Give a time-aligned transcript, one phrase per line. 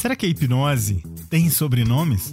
[0.00, 2.32] Será que a hipnose tem sobrenomes?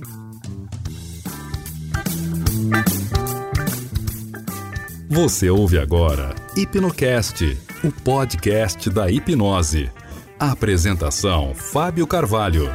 [5.09, 9.91] Você ouve agora Hipnocast, o podcast da hipnose.
[10.39, 12.69] A apresentação: Fábio Carvalho.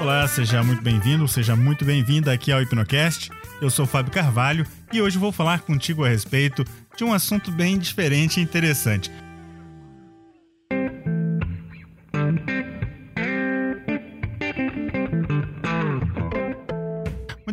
[0.00, 3.32] Olá, seja muito bem-vindo, seja muito bem-vinda aqui ao Hipnocast.
[3.60, 6.64] Eu sou Fábio Carvalho e hoje vou falar contigo a respeito
[6.96, 9.10] de um assunto bem diferente e interessante.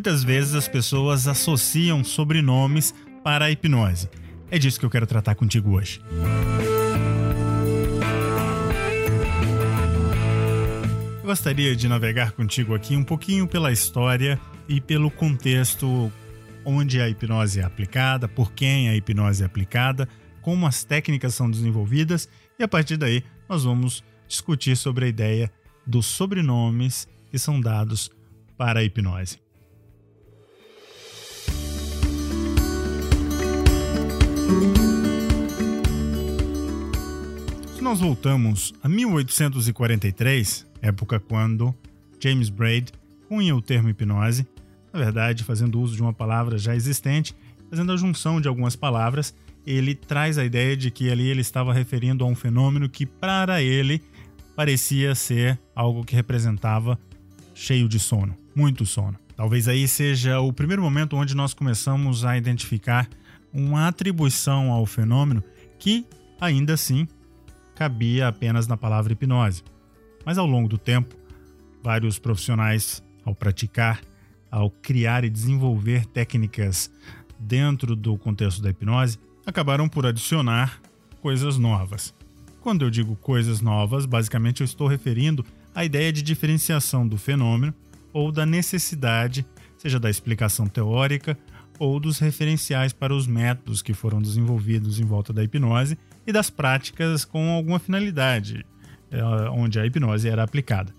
[0.02, 2.92] Muitas vezes as pessoas associam sobrenomes
[3.22, 4.10] para a hipnose.
[4.50, 6.02] É disso que eu quero tratar contigo hoje.
[11.20, 16.10] Eu gostaria de navegar contigo aqui um pouquinho pela história e pelo contexto
[16.64, 20.08] onde a hipnose é aplicada, por quem a hipnose é aplicada,
[20.40, 22.28] como as técnicas são desenvolvidas
[22.58, 25.48] e a partir daí nós vamos discutir sobre a ideia
[25.86, 28.10] dos sobrenomes que são dados
[28.58, 29.41] para a hipnose.
[37.92, 41.74] Nós voltamos a 1843, época quando
[42.18, 42.90] James Braid
[43.28, 44.46] cunha o termo hipnose,
[44.90, 47.36] na verdade, fazendo uso de uma palavra já existente,
[47.68, 49.34] fazendo a junção de algumas palavras,
[49.66, 53.62] ele traz a ideia de que ali ele estava referindo a um fenômeno que para
[53.62, 54.00] ele
[54.56, 56.98] parecia ser algo que representava
[57.54, 59.18] cheio de sono, muito sono.
[59.36, 63.06] Talvez aí seja o primeiro momento onde nós começamos a identificar
[63.52, 65.44] uma atribuição ao fenômeno
[65.78, 66.06] que,
[66.40, 67.06] ainda assim,
[67.74, 69.62] cabia apenas na palavra hipnose.
[70.24, 71.14] Mas ao longo do tempo,
[71.82, 74.00] vários profissionais, ao praticar,
[74.50, 76.90] ao criar e desenvolver técnicas
[77.38, 80.80] dentro do contexto da hipnose, acabaram por adicionar
[81.20, 82.14] coisas novas.
[82.60, 85.44] Quando eu digo coisas novas, basicamente eu estou referindo
[85.74, 87.74] à ideia de diferenciação do fenômeno
[88.12, 89.44] ou da necessidade,
[89.76, 91.36] seja da explicação teórica
[91.82, 96.48] ou dos referenciais para os métodos que foram desenvolvidos em volta da hipnose e das
[96.48, 98.64] práticas com alguma finalidade,
[99.10, 99.20] eh,
[99.50, 100.94] onde a hipnose era aplicada.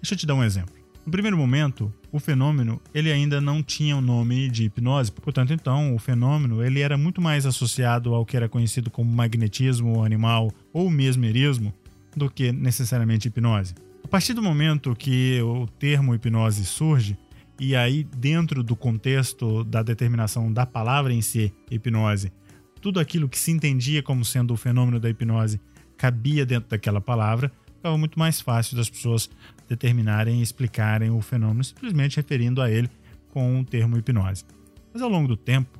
[0.00, 0.72] Deixa eu te dar um exemplo.
[1.04, 5.92] No primeiro momento, o fenômeno ele ainda não tinha o nome de hipnose, portanto, então,
[5.92, 10.88] o fenômeno ele era muito mais associado ao que era conhecido como magnetismo animal ou
[10.88, 11.74] mesmerismo
[12.14, 13.74] do que necessariamente hipnose.
[14.04, 17.18] A partir do momento que o termo hipnose surge,
[17.58, 22.32] e aí, dentro do contexto da determinação da palavra em si, hipnose,
[22.80, 25.60] tudo aquilo que se entendia como sendo o fenômeno da hipnose
[25.96, 29.28] cabia dentro daquela palavra, ficava muito mais fácil das pessoas
[29.68, 32.88] determinarem e explicarem o fenômeno simplesmente referindo a ele
[33.30, 34.44] com o termo hipnose.
[34.92, 35.78] Mas ao longo do tempo,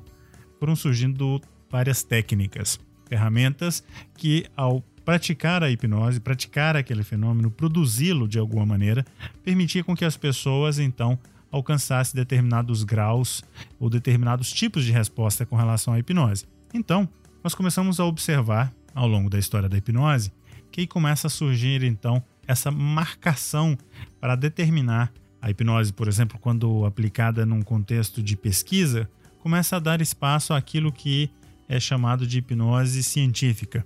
[0.59, 3.83] foram surgindo várias técnicas, ferramentas
[4.17, 9.05] que, ao praticar a hipnose, praticar aquele fenômeno, produzi-lo de alguma maneira,
[9.43, 11.17] permitia com que as pessoas então
[11.51, 13.43] alcançasse determinados graus
[13.79, 16.45] ou determinados tipos de resposta com relação à hipnose.
[16.73, 17.07] Então,
[17.43, 20.31] nós começamos a observar ao longo da história da hipnose
[20.71, 23.77] que aí começa a surgir então essa marcação
[24.19, 25.11] para determinar
[25.41, 30.91] a hipnose, por exemplo, quando aplicada num contexto de pesquisa, começa a dar espaço àquilo
[30.91, 31.29] que
[31.67, 33.85] é chamado de hipnose científica.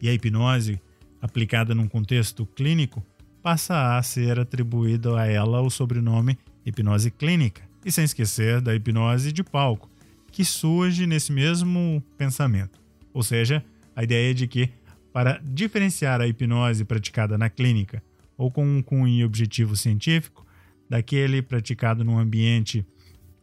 [0.00, 0.80] E a hipnose
[1.20, 3.04] aplicada num contexto clínico
[3.42, 9.32] passa a ser atribuído a ela o sobrenome hipnose clínica, e sem esquecer da hipnose
[9.32, 9.90] de palco,
[10.30, 12.80] que surge nesse mesmo pensamento.
[13.12, 13.64] Ou seja,
[13.96, 14.70] a ideia de que,
[15.12, 18.02] para diferenciar a hipnose praticada na clínica
[18.36, 20.46] ou com um cunho objetivo científico,
[20.88, 22.84] daquele praticado num ambiente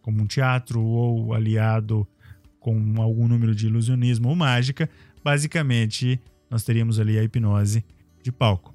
[0.01, 2.07] como um teatro ou aliado
[2.59, 4.89] com algum número de ilusionismo ou mágica,
[5.23, 6.19] basicamente
[6.49, 7.83] nós teríamos ali a hipnose
[8.23, 8.74] de palco.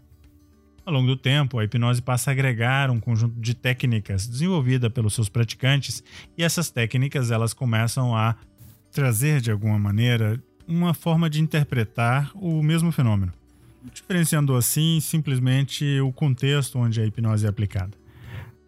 [0.84, 5.14] Ao longo do tempo, a hipnose passa a agregar um conjunto de técnicas desenvolvida pelos
[5.14, 6.02] seus praticantes
[6.36, 8.34] e essas técnicas elas começam a
[8.91, 13.32] trazer de alguma maneira uma forma de interpretar o mesmo fenômeno,
[13.92, 17.92] diferenciando assim simplesmente o contexto onde a hipnose é aplicada.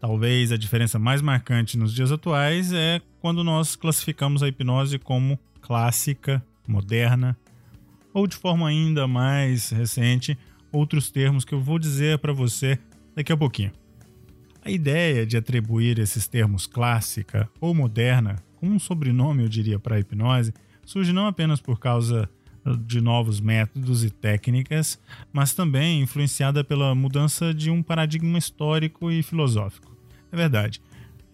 [0.01, 5.39] Talvez a diferença mais marcante nos dias atuais é quando nós classificamos a hipnose como
[5.61, 7.37] clássica, moderna,
[8.13, 10.37] ou de forma ainda mais recente,
[10.73, 12.79] outros termos que eu vou dizer para você
[13.15, 13.73] daqui a pouquinho.
[14.65, 19.97] A ideia de atribuir esses termos clássica ou moderna como um sobrenome, eu diria, para
[19.97, 20.55] a hipnose,
[20.87, 22.31] surge não apenas por causa
[22.87, 25.01] de novos métodos e técnicas,
[25.33, 29.93] mas também influenciada pela mudança de um paradigma histórico e filosófico.
[30.31, 30.81] É verdade.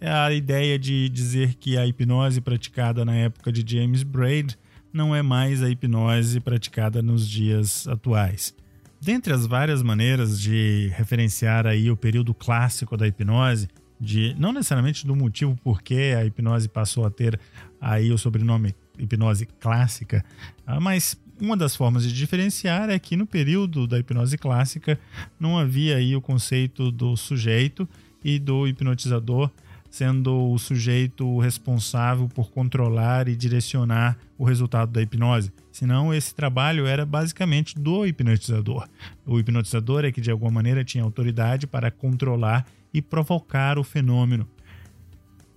[0.01, 4.57] É a ideia de dizer que a hipnose praticada na época de James Braid
[4.91, 8.55] não é mais a hipnose praticada nos dias atuais.
[9.01, 13.69] Dentre as várias maneiras de referenciar aí o período clássico da hipnose,
[14.01, 17.39] de não necessariamente do motivo por que a hipnose passou a ter
[17.81, 20.25] aí o sobrenome hipnose clássica,
[20.67, 24.99] ah, mas uma das formas de diferenciar é que no período da hipnose clássica
[25.39, 27.89] não havia aí o conceito do sujeito
[28.25, 29.51] e do hipnotizador
[29.91, 35.53] sendo o sujeito responsável por controlar e direcionar o resultado da hipnose.
[35.73, 38.89] Senão, esse trabalho era basicamente do hipnotizador.
[39.27, 44.47] O hipnotizador é que, de alguma maneira, tinha autoridade para controlar e provocar o fenômeno.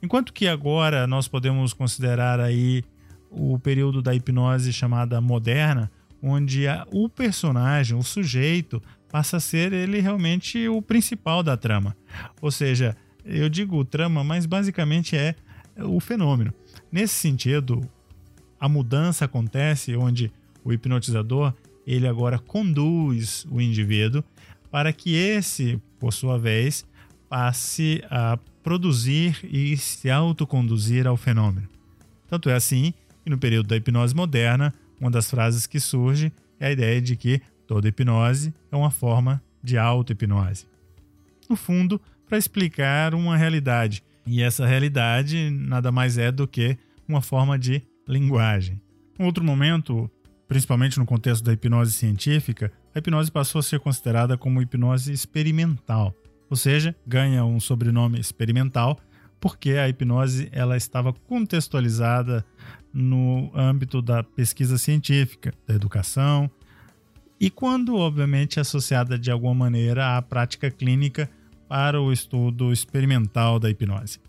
[0.02, 2.84] Enquanto que agora nós podemos considerar aí
[3.30, 5.92] o período da hipnose chamada moderna,
[6.22, 8.82] onde o personagem, o sujeito,
[9.12, 11.96] passa a ser ele realmente o principal da trama.
[12.42, 12.96] Ou seja,
[13.26, 15.36] eu digo trama, mas basicamente é
[15.78, 16.54] o fenômeno.
[16.92, 17.82] Nesse sentido,
[18.60, 20.32] a mudança acontece onde
[20.64, 21.54] o hipnotizador
[21.86, 24.24] ele agora conduz o indivíduo
[24.70, 26.86] para que esse, por sua vez,
[27.28, 31.68] passe a produzir e se autoconduzir ao fenômeno.
[32.28, 36.68] Tanto é assim que no período da hipnose moderna, uma das frases que surge é
[36.68, 40.66] a ideia de que toda hipnose é uma forma de auto-hipnose.
[41.50, 42.00] No fundo,
[42.32, 44.02] para explicar uma realidade.
[44.26, 48.82] E essa realidade nada mais é do que uma forma de linguagem.
[49.20, 50.10] Em outro momento,
[50.48, 56.16] principalmente no contexto da hipnose científica, a hipnose passou a ser considerada como hipnose experimental,
[56.50, 58.98] ou seja, ganha um sobrenome experimental
[59.38, 62.46] porque a hipnose ela estava contextualizada
[62.94, 66.50] no âmbito da pesquisa científica, da educação,
[67.38, 71.30] e quando, obviamente, associada de alguma maneira à prática clínica
[71.72, 74.20] para o estudo experimental da hipnose.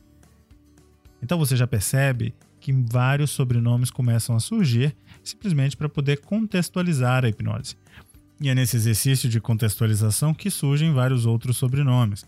[1.21, 4.95] Então você já percebe que vários sobrenomes começam a surgir
[5.25, 7.77] simplesmente para poder contextualizar a hipnose.
[8.41, 12.25] E é nesse exercício de contextualização que surgem vários outros sobrenomes.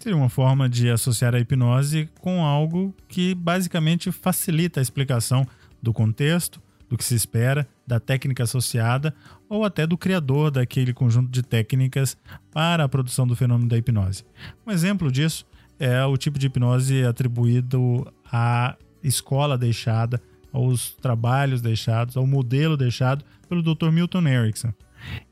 [0.00, 5.46] Seria uma forma de associar a hipnose com algo que basicamente facilita a explicação
[5.82, 9.14] do contexto, do que se espera, da técnica associada
[9.48, 12.18] ou até do criador daquele conjunto de técnicas
[12.52, 14.24] para a produção do fenômeno da hipnose.
[14.66, 15.46] Um exemplo disso
[15.78, 20.20] é o tipo de hipnose atribuído à escola deixada,
[20.52, 23.90] aos trabalhos deixados, ao modelo deixado pelo Dr.
[23.90, 24.72] Milton Erickson.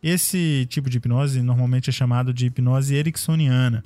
[0.03, 3.83] Esse tipo de hipnose normalmente é chamado de hipnose ericksoniana.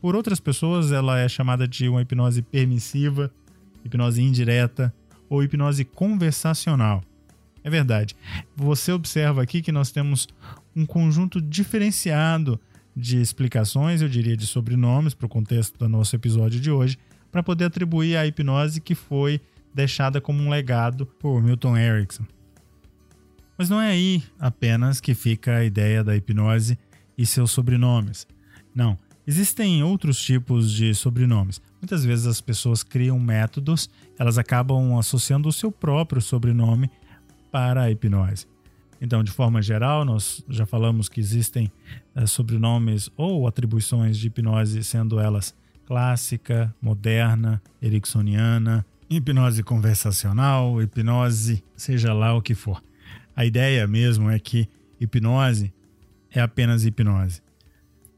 [0.00, 3.30] Por outras pessoas, ela é chamada de uma hipnose permissiva,
[3.84, 4.92] hipnose indireta
[5.28, 7.04] ou hipnose conversacional.
[7.62, 8.16] É verdade.
[8.56, 10.28] Você observa aqui que nós temos
[10.74, 12.58] um conjunto diferenciado
[12.96, 16.98] de explicações, eu diria de sobrenomes, para o contexto do nosso episódio de hoje,
[17.30, 19.40] para poder atribuir a hipnose que foi
[19.74, 22.24] deixada como um legado por Milton Erickson.
[23.56, 26.78] Mas não é aí apenas que fica a ideia da hipnose
[27.16, 28.26] e seus sobrenomes.
[28.74, 31.60] Não, existem outros tipos de sobrenomes.
[31.80, 36.90] Muitas vezes as pessoas criam métodos, elas acabam associando o seu próprio sobrenome
[37.50, 38.46] para a hipnose.
[39.00, 41.72] Então, de forma geral, nós já falamos que existem
[42.14, 45.54] é, sobrenomes ou atribuições de hipnose, sendo elas
[45.86, 52.82] clássica, moderna, ericksoniana, hipnose conversacional, hipnose, seja lá o que for.
[53.34, 54.68] A ideia mesmo é que
[55.00, 55.72] hipnose
[56.30, 57.42] é apenas hipnose.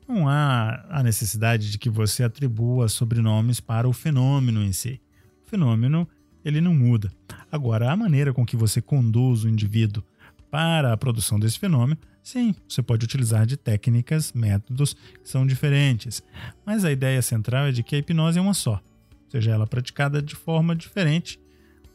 [0.06, 5.00] Não há a necessidade de que você atribua sobrenomes para o fenômeno em si.
[5.46, 6.06] O fenômeno
[6.44, 7.10] ele não muda.
[7.52, 10.02] Agora, a maneira com que você conduz o indivíduo
[10.50, 16.22] para a produção desse fenômeno, sim, você pode utilizar de técnicas, métodos que são diferentes.
[16.64, 18.80] Mas a ideia central é de que a hipnose é uma só,
[19.28, 21.38] seja ela praticada de forma diferente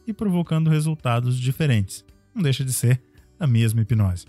[0.06, 2.04] e provocando resultados diferentes.
[2.32, 3.02] Não deixa de ser
[3.40, 4.26] a mesma hipnose.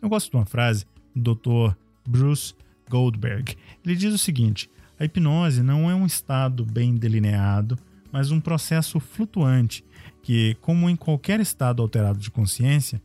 [0.00, 1.76] Eu gosto de uma frase do Dr.
[2.08, 2.54] Bruce
[2.88, 3.54] Goldberg.
[3.84, 7.78] Ele diz o seguinte: a hipnose não é um estado bem delineado
[8.14, 9.84] mas um processo flutuante
[10.24, 13.00] que, como em qualquer estado alterado de consciência,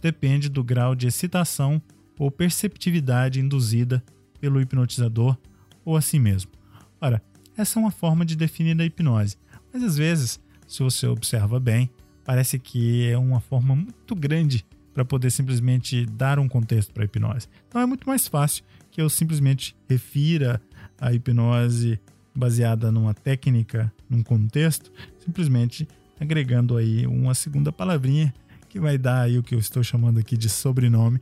[0.00, 1.80] depende do grau de excitação
[2.18, 4.02] ou perceptividade induzida
[4.40, 5.36] pelo hipnotizador
[5.84, 6.50] ou a si mesmo.
[6.98, 7.22] Ora,
[7.58, 9.36] essa é uma forma de definir a hipnose,
[9.70, 11.90] mas às vezes, se você observa bem,
[12.24, 14.64] parece que é uma forma muito grande
[14.94, 17.48] para poder simplesmente dar um contexto para a hipnose.
[17.68, 20.58] Então é muito mais fácil que eu simplesmente refira
[20.98, 22.00] a hipnose
[22.34, 25.86] baseada numa técnica, num contexto, simplesmente
[26.22, 28.32] agregando aí uma segunda palavrinha
[28.68, 31.20] que vai dar aí o que eu estou chamando aqui de sobrenome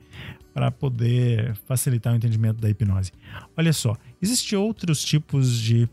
[0.54, 3.12] para poder facilitar o entendimento da hipnose.
[3.57, 5.88] Olha só, existem outros tipos de,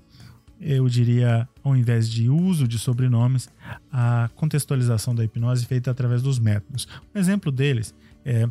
[0.60, 3.50] eu diria, ao invés de uso de sobrenomes,
[3.92, 6.88] a contextualização da hipnose feita através dos métodos.
[7.16, 8.48] Um exemplo deles é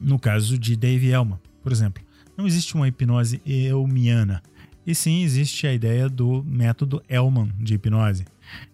[0.00, 2.02] No caso de Dave Elman, por exemplo,
[2.36, 4.42] não existe uma hipnose elmiana,
[4.86, 8.24] e sim existe a ideia do método Elman de hipnose.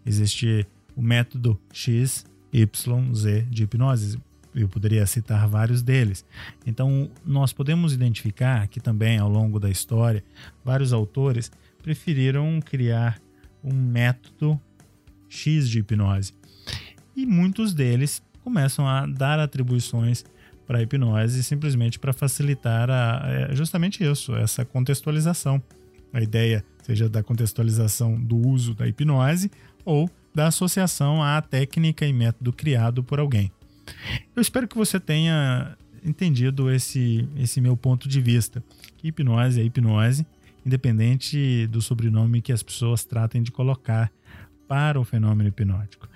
[0.07, 0.65] Existe
[0.97, 4.19] o método X, Y, Z de hipnose.
[4.55, 6.25] Eu poderia citar vários deles.
[6.65, 10.23] Então, nós podemos identificar que também ao longo da história,
[10.65, 11.51] vários autores
[11.83, 13.21] preferiram criar
[13.63, 14.61] um método
[15.29, 16.33] X de hipnose.
[17.17, 20.25] E muitos deles começam a dar atribuições
[20.67, 25.63] para a hipnose simplesmente para facilitar a, é, justamente isso, essa contextualização.
[26.13, 29.51] A ideia seja da contextualização do uso da hipnose
[29.85, 33.53] ou da associação à técnica e método criado por alguém.
[34.35, 38.63] Eu espero que você tenha entendido esse, esse meu ponto de vista.
[38.97, 40.27] Que hipnose é hipnose,
[40.65, 44.11] independente do sobrenome que as pessoas tratem de colocar
[44.67, 46.09] para o fenômeno hipnótico.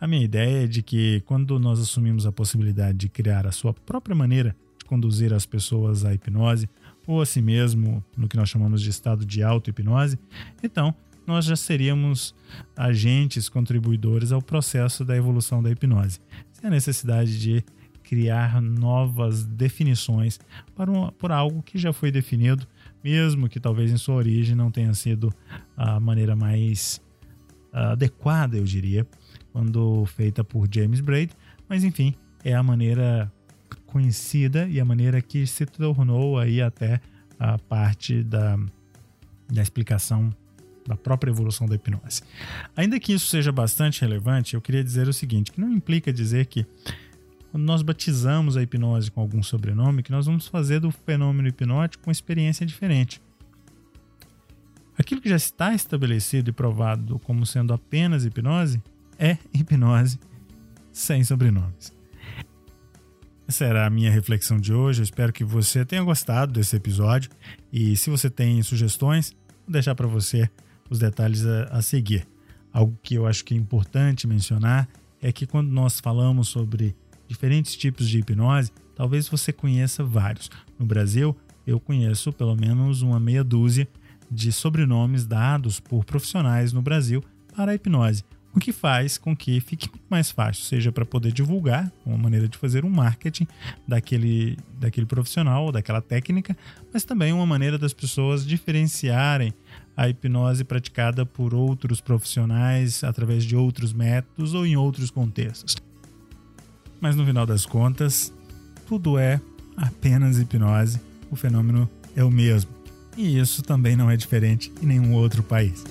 [0.00, 3.72] A minha ideia é de que quando nós assumimos a possibilidade de criar a sua
[3.72, 6.68] própria maneira de conduzir as pessoas à hipnose,
[7.06, 10.18] ou a si mesmo, no que nós chamamos de estado de auto-hipnose,
[10.62, 10.94] então
[11.26, 12.34] nós já seríamos
[12.76, 16.20] agentes contribuidores ao processo da evolução da hipnose,
[16.52, 17.64] sem a necessidade de
[18.02, 20.40] criar novas definições
[20.74, 22.66] para um, por algo que já foi definido,
[23.04, 25.32] mesmo que talvez em sua origem não tenha sido
[25.76, 27.00] a maneira mais
[27.72, 29.06] adequada, eu diria,
[29.52, 31.32] quando feita por James Braid,
[31.68, 33.32] mas enfim, é a maneira
[33.86, 37.00] conhecida e a maneira que se tornou aí até
[37.38, 38.58] a parte da,
[39.48, 40.34] da explicação
[40.86, 42.22] da própria evolução da hipnose.
[42.76, 46.46] Ainda que isso seja bastante relevante, eu queria dizer o seguinte, que não implica dizer
[46.46, 46.66] que
[47.50, 52.06] quando nós batizamos a hipnose com algum sobrenome, que nós vamos fazer do fenômeno hipnótico
[52.06, 53.20] uma experiência diferente.
[54.96, 58.82] Aquilo que já está estabelecido e provado como sendo apenas hipnose
[59.18, 60.18] é hipnose
[60.92, 61.92] sem sobrenomes.
[63.48, 65.00] Essa era a minha reflexão de hoje.
[65.00, 67.30] Eu espero que você tenha gostado desse episódio
[67.72, 69.34] e se você tem sugestões,
[69.66, 70.48] vou deixar para você
[70.90, 72.26] os detalhes a, a seguir.
[72.72, 74.88] Algo que eu acho que é importante mencionar
[75.22, 76.94] é que quando nós falamos sobre
[77.26, 80.50] diferentes tipos de hipnose, talvez você conheça vários.
[80.78, 83.88] No Brasil, eu conheço pelo menos uma meia dúzia
[84.30, 87.22] de sobrenomes dados por profissionais no Brasil
[87.54, 91.90] para a hipnose o que faz com que fique mais fácil, seja para poder divulgar,
[92.04, 93.46] uma maneira de fazer um marketing
[93.86, 96.56] daquele, daquele profissional, daquela técnica,
[96.92, 99.54] mas também uma maneira das pessoas diferenciarem
[99.96, 105.76] a hipnose praticada por outros profissionais através de outros métodos ou em outros contextos.
[107.00, 108.32] Mas no final das contas,
[108.86, 109.40] tudo é
[109.76, 112.70] apenas hipnose, o fenômeno é o mesmo.
[113.16, 115.84] E isso também não é diferente em nenhum outro país.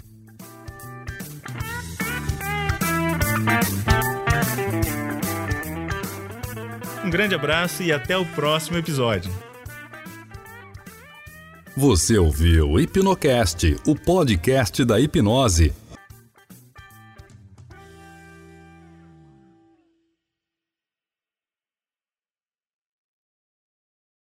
[7.05, 9.31] Um grande abraço e até o próximo episódio.
[11.77, 15.73] Você ouviu Hipnocast, o podcast da hipnose.